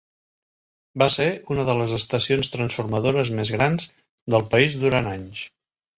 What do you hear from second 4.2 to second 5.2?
del país durant